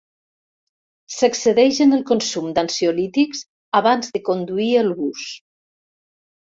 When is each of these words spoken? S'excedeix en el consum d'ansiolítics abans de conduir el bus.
S'excedeix 1.15 1.83
en 1.85 1.93
el 1.97 2.01
consum 2.13 2.49
d'ansiolítics 2.57 3.45
abans 3.83 4.13
de 4.19 4.27
conduir 4.33 4.73
el 4.85 4.95
bus. 5.05 5.33